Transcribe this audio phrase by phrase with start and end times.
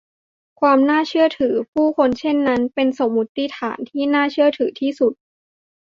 [0.61, 4.49] มันน่าเชื่อถือผู้คนเช่นนั้น เป็นสมมติฐานที่น่าเชื่อ
[4.81, 5.13] ที่สุด